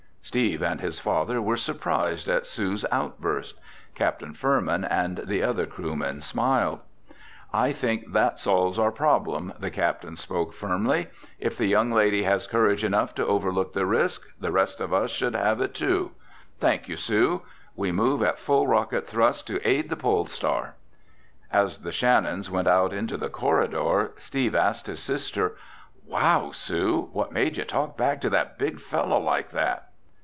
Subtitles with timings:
[0.23, 3.59] Steve and his father were surprised at Sue's outburst.
[3.95, 6.79] Captain Furman and the other crewmen smiled.
[7.51, 11.07] "I think that solves our problem," the captain spoke firmly.
[11.39, 15.09] "If the young lady has courage enough to overlook the risk, the rest of us
[15.09, 16.11] should have it, too.
[16.59, 17.41] Thank you, Sue.
[17.75, 20.75] We move at full rocket thrust to aid the Pole Star."
[21.51, 25.55] As the Shannons went out into the corridor, Steve asked his sister,
[26.05, 29.87] "Wow, Sue, what made you talk back to that big fellow like that?"